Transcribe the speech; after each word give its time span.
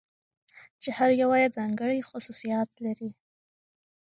چې 0.81 0.89
هره 0.97 1.15
يوه 1.21 1.37
يې 1.43 1.53
ځانګړى 1.57 1.99
خصوصيات 2.09 2.69
لري. 2.85 3.11